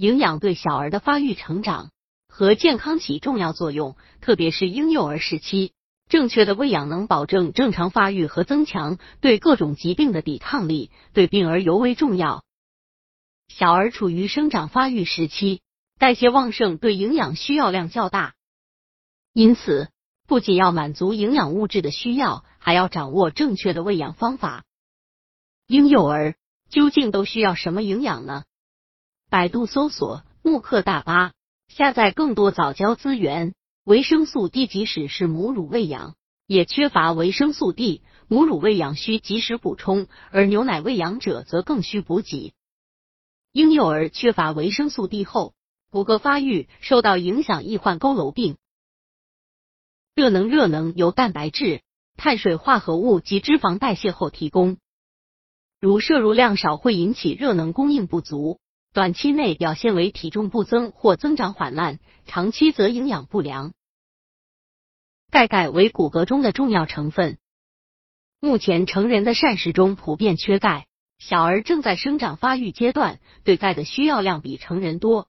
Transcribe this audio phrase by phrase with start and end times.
[0.00, 1.90] 营养对小儿的发育成长
[2.26, 5.74] 和健康起重要作用，特别是婴幼儿时期，
[6.08, 12.44] 正确的喂养能保证正常发育和增强对各种疾病的抵抗力，对病儿尤为重要。
[13.48, 15.60] 小儿处于生长发育时期，
[15.98, 18.32] 代谢旺盛，对营养需要量较大，
[19.34, 19.90] 因此
[20.26, 24.64] 不仅要满足营养物质的需要，还要掌握正确的喂养方法。
[25.66, 26.36] 婴幼儿
[26.70, 28.44] 究竟都需要什么营养呢？
[29.30, 31.34] 百度搜索“慕课大巴”，
[31.70, 33.54] 下载更多早教资源。
[33.84, 36.16] 维生素 D，即使是母乳喂养，
[36.48, 38.02] 也缺乏维生素 D。
[38.26, 42.54] 母乳喂养需及时补充，而牛奶喂养者则更需补给。
[43.52, 45.54] 婴幼儿缺乏维生素 D 后，
[45.92, 48.56] 骨骼发育受到影响，易患佝偻病。
[50.16, 51.82] 热能，热能由蛋白质、
[52.16, 54.78] 碳水化合物及脂肪代谢后提供，
[55.80, 58.58] 如摄入量少会引起热能供应不足。
[58.92, 63.72] 短期内表现为体重不增或增长缓慢，长期则营养不良。
[65.30, 67.38] 钙钙为骨骼中的重要成分，
[68.40, 75.28] 目前成人的膳食中普遍缺钙，小儿正在生长发育阶段，对钙的需要量比成人多。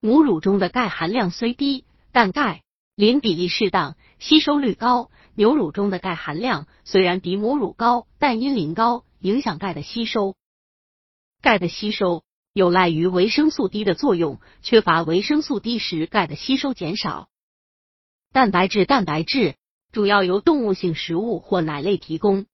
[0.00, 2.62] 母乳中的钙含量虽低，但钙
[2.94, 5.10] 磷比例适当，吸收率高。
[5.34, 10.36] 牛乳中的钙含量虽然比母乳高，但因磷高，影响钙的吸收。
[11.40, 12.22] 钙的吸收。
[12.54, 17.28] 有赖于维生素 D 的作用，缺乏维生素 D 时，钙的吸收减少。
[18.30, 19.54] 蛋白质，蛋白质
[19.90, 22.44] 主要由动物性食物或奶类提供。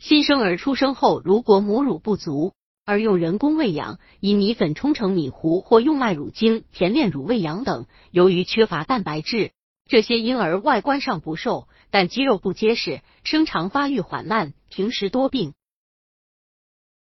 [0.00, 2.54] 新生儿出生后，如果母乳不足，
[2.84, 9.52] 而用人工喂养，以米粉冲成米糊或用麦乳精、甜炼乳喂养等，由于缺乏蛋白质，
[9.88, 15.54] 这些婴儿外观上不瘦，但肌肉不结实，生长发育缓慢，平时多病。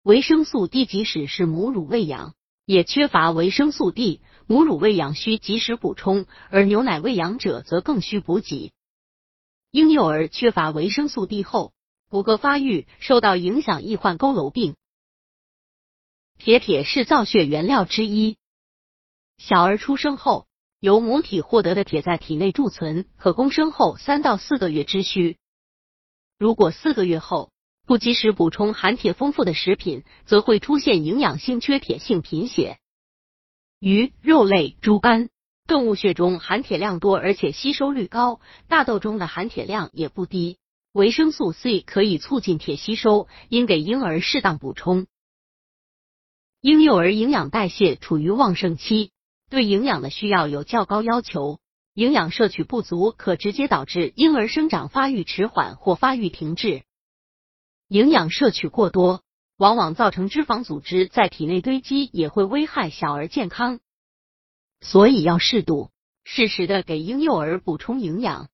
[0.02, 2.34] 维生素 D，即使是母乳喂养，
[2.64, 4.22] 也缺乏维生素 D。
[4.46, 8.72] 母乳喂养需及时补充，而牛奶喂养者则更需补给。
[9.70, 11.74] 婴幼儿缺乏维生素 D 后，
[12.08, 14.74] 骨骼发育受到影响，易患佝偻病。
[16.38, 18.38] 铁，铁是造血原料之一。
[19.36, 20.48] 小儿出生后，
[20.80, 25.36] 由母体获得的铁在体内贮存，可供生后三到四个月之需。
[26.38, 27.52] 如果四个月后，
[27.90, 32.78] 不及时补充含铁丰富的食品，则会出现营养性缺铁性贫血。
[33.80, 35.28] 鱼、肉类、猪肝、
[35.66, 38.40] 动物血中含铁量多，而且吸收率高。
[38.68, 40.58] 大豆中的含铁量也不低。
[40.92, 45.08] 维生素 C 可以促进铁吸收，应给婴儿适当补充。
[46.60, 49.10] 婴幼儿营养代谢处于旺盛期，
[49.50, 51.58] 对营养的需要有较高要求。
[51.94, 56.84] 营养摄取不足，可直接导致婴儿生长发育迟缓或发育停滞。
[57.90, 59.24] 营养摄取过多，
[59.56, 63.80] 往往造成脂肪组织在体内堆积，也会危害小儿健康。
[64.80, 65.90] 所以要适度、
[66.22, 68.48] 适时的给婴幼儿补充营养。